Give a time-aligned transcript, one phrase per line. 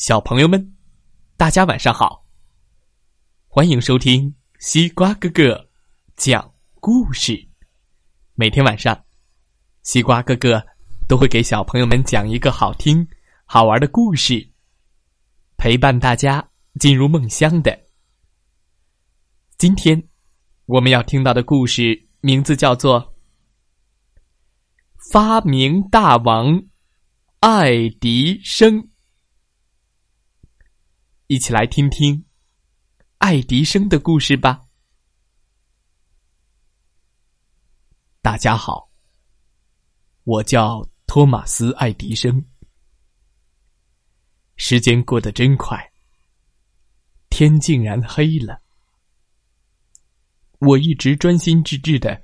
[0.00, 0.74] 小朋友们，
[1.36, 2.24] 大家晚上好！
[3.48, 5.68] 欢迎收听西瓜哥哥
[6.16, 7.50] 讲故事。
[8.32, 9.04] 每天晚上，
[9.82, 10.64] 西瓜哥哥
[11.06, 13.06] 都会给小朋友们讲一个好听、
[13.44, 14.48] 好玩的故事，
[15.58, 16.48] 陪伴大家
[16.78, 17.78] 进入梦乡的。
[19.58, 20.02] 今天
[20.64, 23.02] 我们要听到的故事名字叫做
[25.12, 26.64] 《发明大王
[27.40, 28.82] 爱迪生》。
[31.30, 32.24] 一起来听听
[33.18, 34.66] 爱迪生的故事吧。
[38.20, 38.90] 大家好，
[40.24, 42.44] 我叫托马斯·爱迪生。
[44.56, 45.78] 时间过得真快，
[47.28, 48.60] 天竟然黑了。
[50.58, 52.20] 我一直专心致志的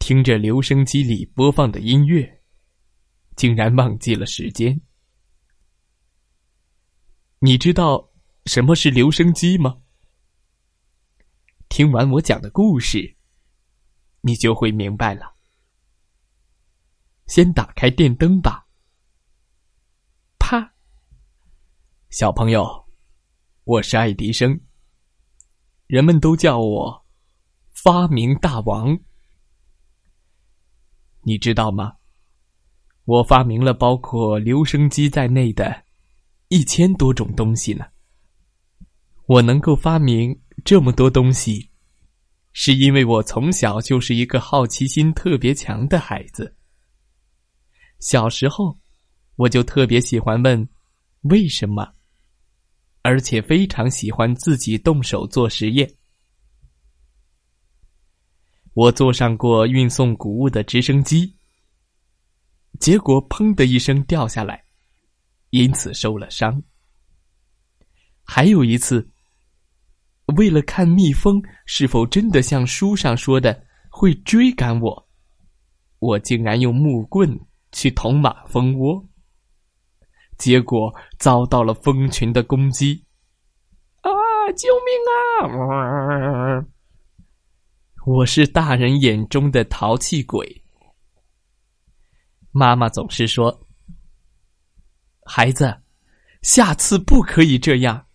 [0.00, 2.42] 听着留声机里播放的音乐，
[3.36, 4.80] 竟然忘记了时间。
[7.38, 8.08] 你知道？
[8.46, 9.78] 什么是留声机吗？
[11.68, 13.16] 听完我讲的故事，
[14.20, 15.32] 你就会明白了。
[17.26, 18.66] 先打开电灯吧。
[20.38, 20.74] 啪！
[22.10, 22.84] 小朋友，
[23.62, 24.60] 我是爱迪生，
[25.86, 27.06] 人们都叫我
[27.70, 28.98] 发明大王。
[31.22, 31.96] 你知道吗？
[33.04, 35.84] 我发明了包括留声机在内的
[36.48, 37.86] 一千多种东西呢。
[39.32, 41.70] 我能够发明这么多东西，
[42.52, 46.54] 是因为我从小就是一个好奇心特别强的孩子。
[47.98, 48.78] 小时候，
[49.36, 50.68] 我就特别喜欢问
[51.22, 51.94] 为什么，
[53.00, 55.90] 而且非常喜欢自己动手做实验。
[58.74, 61.34] 我坐上过运送谷物的直升机，
[62.78, 64.62] 结果砰的一声掉下来，
[65.48, 66.62] 因此受了伤。
[68.24, 69.08] 还有一次。
[70.36, 75.08] 为了看蜜蜂是否真的像书上说的会追赶我，
[75.98, 77.38] 我竟然用木棍
[77.72, 79.04] 去捅马蜂窝，
[80.38, 83.04] 结果遭到了蜂群的攻击。
[84.00, 84.10] 啊！
[84.56, 86.66] 救命啊！
[88.04, 90.62] 我是大人眼中的淘气鬼。
[92.50, 93.66] 妈妈总是说
[95.24, 95.82] ：“孩子，
[96.42, 98.06] 下次不可以这样。”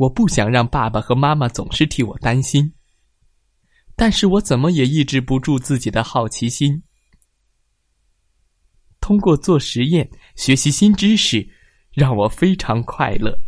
[0.00, 2.72] 我不想让爸爸和妈妈总是替我担心，
[3.94, 6.82] 但是我怎么也抑制不住自己的好奇心。
[8.98, 11.46] 通过做实验学习新知识，
[11.92, 13.38] 让我非常快乐。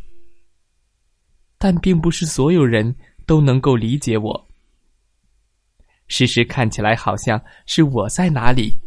[1.56, 4.48] 但并不是所有人都能够理解我。
[6.06, 8.78] 事实看起来好像是我在哪里，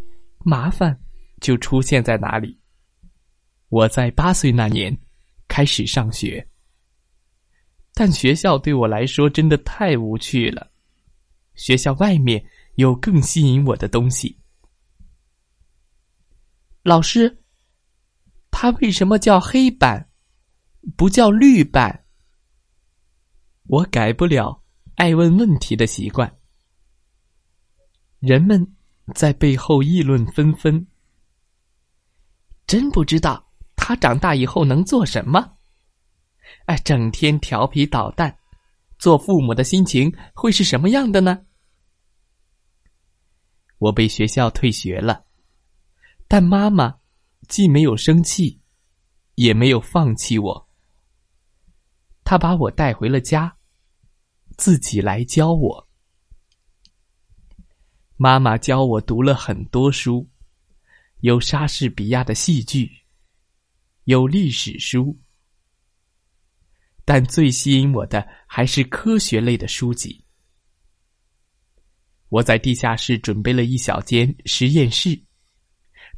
[0.44, 0.96] 麻烦
[1.42, 2.60] 就出现在哪里。
[3.70, 4.96] 我在八岁那年
[5.48, 6.48] 开始上学。
[7.96, 10.70] 但学校对我来说真的太无趣了。
[11.56, 12.46] 学校外面
[12.76, 14.38] 有更吸引我的东西。
[16.84, 17.42] 老师，
[18.52, 20.10] 它为什么叫黑板，
[20.98, 22.06] 不叫绿板？
[23.68, 24.62] 我改不了
[24.96, 26.38] 爱问问题的习惯。
[28.20, 28.76] 人们
[29.16, 30.86] 在背后议论纷纷。
[32.68, 35.55] 真不知道他长大以后能做什么。
[36.66, 38.38] 哎，整天调皮捣蛋，
[38.98, 41.46] 做父母的心情会是什么样的呢？
[43.78, 45.26] 我被学校退学了，
[46.28, 46.98] 但妈妈
[47.48, 48.62] 既没有生气，
[49.36, 50.70] 也没有放弃我。
[52.24, 53.56] 她把我带回了家，
[54.58, 55.88] 自己来教我。
[58.18, 60.28] 妈妈教我读了很多书，
[61.20, 62.90] 有莎士比亚的戏剧，
[64.06, 65.16] 有历史书。
[67.06, 70.26] 但最吸引我的还是科学类的书籍。
[72.30, 75.24] 我在地下室准备了一小间实验室，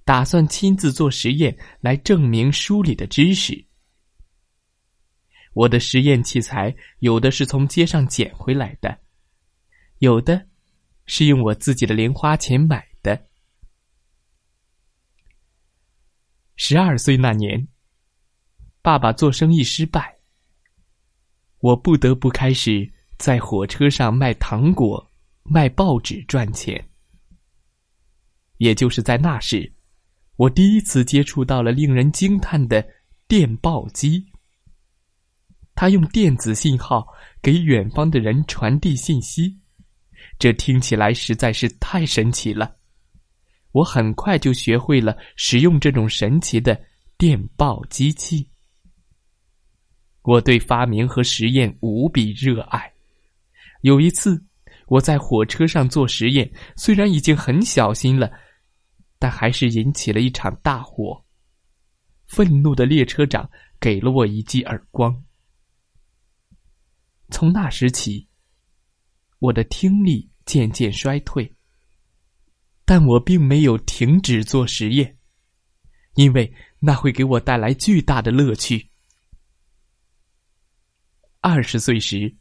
[0.06, 3.68] 打算亲自做实验来证明书里的知识。
[5.54, 8.98] 我的实验器材有的是从街上捡回来的，
[10.00, 10.48] 有的
[11.06, 13.28] 是用我自己的零花钱买的。
[16.56, 17.68] 十二岁那年，
[18.81, 20.17] 爸爸做生意失败。
[21.59, 25.12] 我不得不开始在火车上卖糖果、
[25.44, 26.83] 卖报纸赚钱。
[28.57, 29.71] 也就是在那时，
[30.36, 32.86] 我第一次接触到了令人惊叹的
[33.27, 34.25] 电报机。
[35.75, 37.07] 它用电子信号
[37.42, 39.56] 给远方的人传递信息，
[40.39, 42.75] 这听起来实在是太神奇了。
[43.74, 46.80] 我很快就学会了使用这种神奇的
[47.15, 48.50] 电报机器。
[50.27, 52.91] 我对发明和实验无比热爱。
[53.79, 54.44] 有一次，
[54.88, 58.29] 我在火车上做实验，虽然已经很小心了，
[59.18, 61.24] 但还是引起了一场大火。
[62.25, 65.24] 愤怒的列车长给了我一记耳光。
[67.29, 68.27] 从那时起，
[69.39, 71.50] 我的听力渐渐衰退。
[72.83, 75.18] 但我并没有停止做实验，
[76.15, 78.89] 因为那会给我带来巨大的乐趣。
[81.50, 82.36] 二十岁时，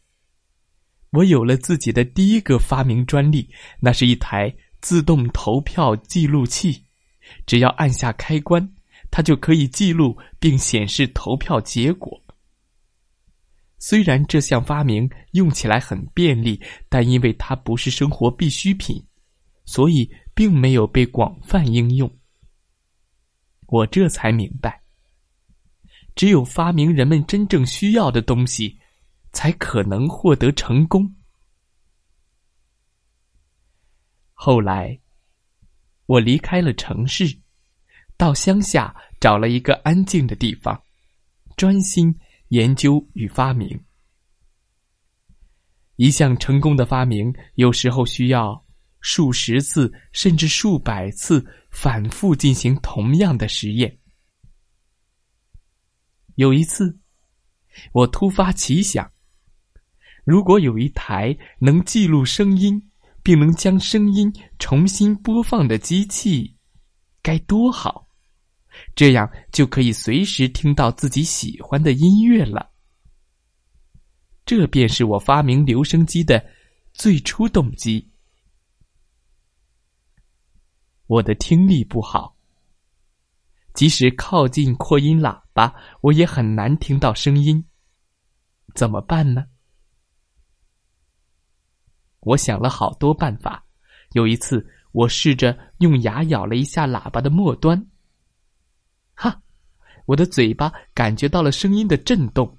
[1.11, 3.49] 我有了自己的第一个发明专利，
[3.79, 6.85] 那是一台自动投票记录器，
[7.47, 8.69] 只要按下开关，
[9.11, 12.21] 它就可以记录并显示投票结果。
[13.79, 19.03] 虽然这项发明用起来很便利，但因为它不是生活必需品，
[19.65, 20.11] 所以。
[20.37, 22.15] 并没有被广泛应用。
[23.69, 24.83] 我这才明白，
[26.15, 28.79] 只有发明人们真正需要的东西，
[29.37, 31.15] 才可能获得成功。
[34.33, 34.99] 后来，
[36.07, 37.39] 我离开了城市，
[38.17, 40.83] 到乡下找了一个安静的地方，
[41.55, 42.19] 专心
[42.49, 43.79] 研究与发明。
[45.97, 48.65] 一项成功的发明，有时候需要。
[49.03, 54.01] 数十次甚至数百次反复进行同样的实验。
[56.35, 56.99] 有一次，
[57.93, 59.09] 我突发奇想：
[60.27, 62.83] 如果有一台能记录声音
[63.23, 66.53] 并能将声音重新播放的机器，
[67.23, 68.09] 该多好！
[68.97, 72.73] 这样就可以随时听到自己喜欢的音乐了。
[74.45, 76.45] 这便是我发明留声机的
[76.93, 78.11] 最初动机。
[81.07, 82.37] 我的听力不好，
[83.75, 87.65] 即使靠近扩音喇叭，我也很难听到声音。
[88.75, 89.45] 怎么办呢？
[92.27, 93.65] 我想了好多办法。
[94.13, 97.87] 有一次，我试着用牙咬了一下喇叭的末端，
[99.15, 99.41] 哈，
[100.07, 102.59] 我的嘴巴感觉到了声音的震动。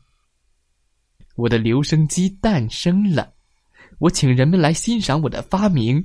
[1.35, 3.33] 我的留声机诞生了。
[3.99, 6.03] 我请人们来欣赏我的发明。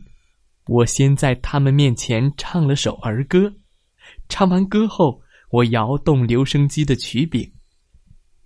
[0.66, 3.52] 我先在他们面前唱了首儿歌，
[4.28, 7.52] 唱完歌后，我摇动留声机的曲柄，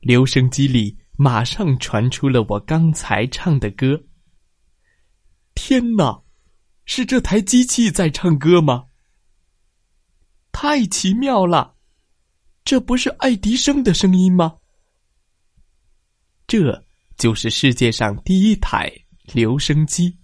[0.00, 3.98] 留声机里马上传出了我刚才唱的歌。
[5.56, 6.22] 天哪，
[6.84, 8.86] 是这台机器在唱歌吗？
[10.52, 11.74] 太奇妙了，
[12.62, 14.58] 这不是爱迪生的声音吗？
[16.46, 16.84] 这
[17.16, 18.92] 就是世界上第一台
[19.32, 20.16] 留声机。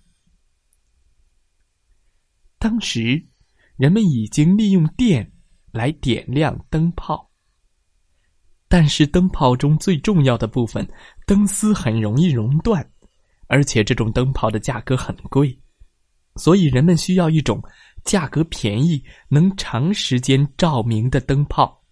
[2.58, 3.26] 当时，
[3.76, 5.32] 人们已经利用电
[5.72, 7.32] 来点亮灯泡，
[8.68, 10.86] 但是灯泡中最重要的部分——
[11.26, 12.91] 灯丝很容易熔断，
[13.52, 15.60] 而且这种灯泡的价格很贵，
[16.36, 17.62] 所以人们需要一种
[18.02, 21.84] 价格便宜、能长时间照明的灯泡。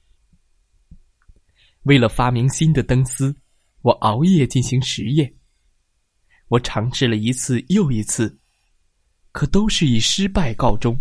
[1.83, 3.37] 为了发明新的灯丝，
[3.83, 5.31] 我熬夜进行实验，
[6.49, 8.41] 我尝试了一次又一次。
[9.33, 10.99] 可都是以失败告终。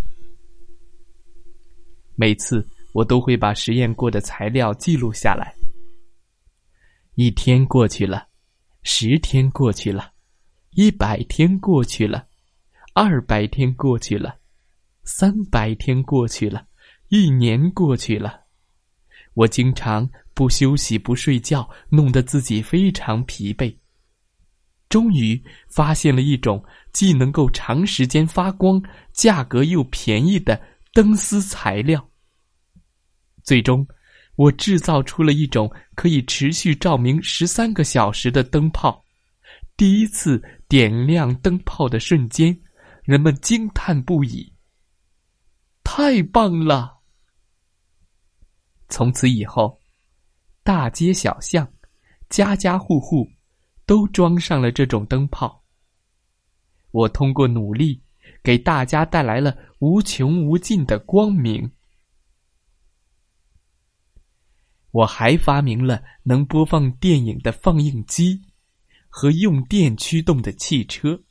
[2.16, 5.56] 每次我都会把实验过的材料记录下来。
[7.16, 8.28] 一天过去了，
[8.84, 10.12] 十天过去了，
[10.72, 12.28] 一百天过去了，
[12.94, 14.38] 二百天过去了，
[15.04, 16.68] 三百天过去了，
[17.08, 18.42] 一年过去了。
[19.34, 23.76] 我经常不休息不睡觉，弄得自己非常疲惫。
[24.90, 30.60] 终于发现了一种既能够长时间发光、价格又便宜的
[30.94, 32.10] 灯丝材料。
[33.44, 33.88] 最终，
[34.36, 39.04] 我制造出了一种可以持续照明十三个小时的灯泡。
[39.80, 42.60] 第一次点亮灯泡的瞬间，
[43.04, 44.52] 人们惊叹不已。
[45.86, 47.00] 太棒了！
[48.90, 49.80] 从此以后，
[50.64, 51.66] 大街小巷，
[52.28, 53.26] 家家户户。
[53.86, 55.64] 都装上了这种灯泡。
[56.92, 58.04] 我通过努力，
[58.44, 61.72] 给大家带来了无穷无尽的光明。
[64.92, 68.40] 我还发明了能播放电影的放映机
[69.10, 71.22] 和用电驱动的汽车。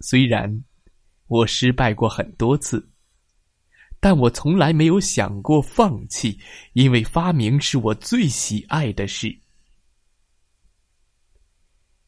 [0.00, 0.64] 虽然
[1.28, 2.90] 我失败过很多次，
[4.00, 6.40] 但我从来没有想过放弃，
[6.72, 9.38] 因为发明是我最喜爱的事。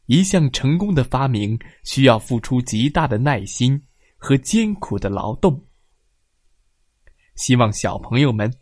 [0.06, 3.80] 一项成功的发明需要付出极大的耐心
[4.16, 5.64] 和艰苦的劳动。
[7.36, 8.52] 希望小朋友们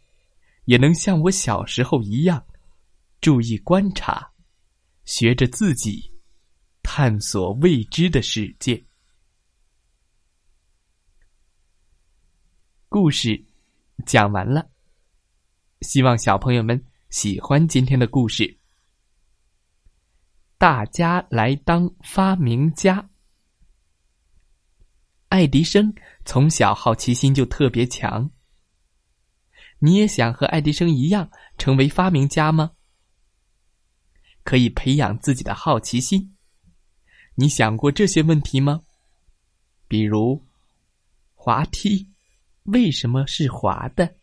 [0.67, 2.47] 也能像我小时候一样，
[3.21, 4.32] 注意观察，
[5.05, 6.13] 学着自己
[6.83, 8.85] 探索未知的世界。
[12.89, 13.45] 故事
[14.05, 14.71] 讲完了，
[15.81, 18.59] 希望小朋友们喜欢今天的故事。
[20.59, 23.11] 大家来当发明家。
[25.29, 25.93] 爱迪生
[26.25, 28.31] 从小好奇心就特别强。
[29.79, 31.29] 你也想和爱迪生一样
[31.59, 32.73] 成为发明家吗？
[34.45, 36.37] 可以培养自己的好奇心。
[37.35, 38.83] 你想过这些问题吗？
[39.89, 40.45] 比如，
[41.35, 42.09] 滑梯。
[42.65, 44.15] 为什么是滑的？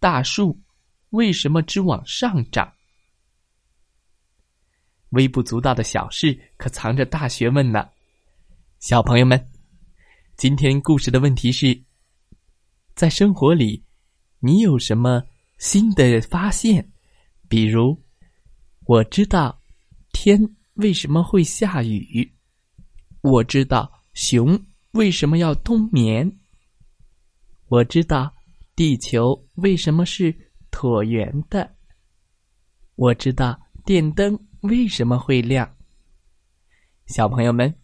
[0.00, 0.60] 大树
[1.10, 2.72] 为什么只往上长？
[5.10, 7.88] 微不足道的小事，可藏着大学问呢。
[8.80, 9.52] 小朋友们，
[10.36, 11.80] 今天故事的问题是：
[12.96, 13.84] 在生活里，
[14.40, 15.22] 你有什么
[15.58, 16.90] 新的发现？
[17.48, 18.03] 比如，
[18.86, 19.58] 我知道
[20.12, 20.38] 天
[20.74, 22.30] 为什么会下雨，
[23.22, 24.60] 我知道熊
[24.92, 26.30] 为什么要冬眠。
[27.68, 28.30] 我知道
[28.76, 30.34] 地球为什么是
[30.70, 31.74] 椭圆的。
[32.96, 35.66] 我知道电灯为什么会亮。
[37.06, 37.74] 小朋友们，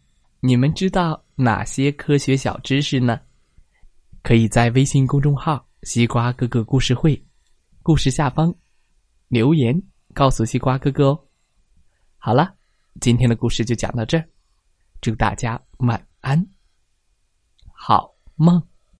[0.40, 3.18] 你们知道哪些科学小知识呢？
[4.22, 7.24] 可以在微信公众号“西瓜哥哥故事会”
[7.82, 8.54] 故事下方
[9.28, 9.82] 留言
[10.14, 11.24] 告诉西瓜哥哥哦。
[12.18, 12.54] 好了，
[13.00, 14.28] 今天的故事就讲到这儿，
[15.00, 16.46] 祝大家晚安，
[17.72, 18.69] 好梦。